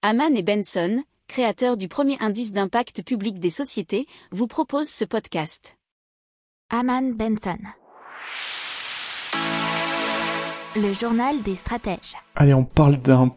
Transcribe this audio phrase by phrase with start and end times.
[0.00, 5.76] Haman et Benson, créateurs du premier indice d'impact public des sociétés, vous proposent ce podcast.
[6.70, 7.58] Haman Benson.
[10.76, 12.14] Le journal des stratèges.
[12.36, 13.34] Allez, on parle d'un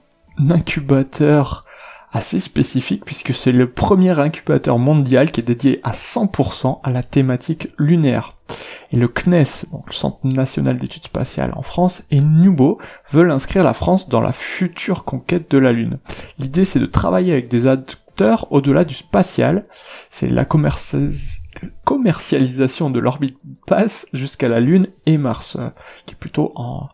[0.52, 1.66] incubateur
[2.12, 7.04] assez spécifique puisque c'est le premier incubateur mondial qui est dédié à 100% à la
[7.04, 8.38] thématique lunaire.
[8.92, 12.80] Et le CNES, donc le Centre National d'Études Spatiales en France, et Nubo
[13.12, 16.00] veulent inscrire la France dans la future conquête de la Lune.
[16.38, 19.66] L'idée c'est de travailler avec des acteurs au-delà du spatial,
[20.10, 20.44] c'est la
[21.86, 25.70] commercialisation de l'orbite passe jusqu'à la Lune et Mars, euh,
[26.06, 26.90] qui est plutôt en,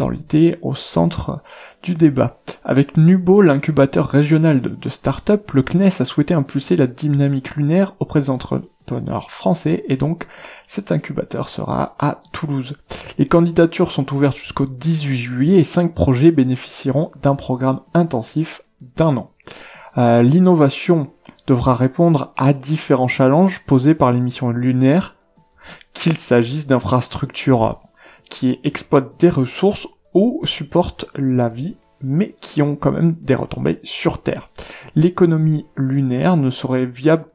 [0.00, 1.40] dans l'idée au centre
[1.82, 2.40] du débat.
[2.64, 8.22] Avec Nubo, l'incubateur régional de, start-up, le CNES a souhaité impulser la dynamique lunaire auprès
[8.22, 10.26] des entrepreneurs français et donc
[10.66, 12.78] cet incubateur sera à Toulouse.
[13.18, 18.62] Les candidatures sont ouvertes jusqu'au 18 juillet et 5 projets bénéficieront d'un programme intensif
[18.96, 19.32] d'un an.
[19.98, 21.10] Euh, l'innovation
[21.46, 25.16] devra répondre à différents challenges posés par les missions lunaires,
[25.92, 27.80] qu'il s'agisse d'infrastructures
[28.30, 33.78] qui exploitent des ressources ou supportent la vie mais qui ont quand même des retombées
[33.82, 34.48] sur Terre.
[34.94, 37.26] L'économie lunaire ne serait viable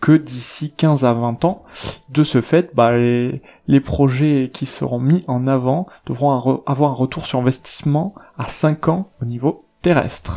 [0.00, 1.64] que d'ici 15 à 20 ans.
[2.08, 6.94] De ce fait, bah, les, les, projets qui seront mis en avant devront avoir un
[6.94, 10.36] retour sur investissement à 5 ans au niveau terrestre.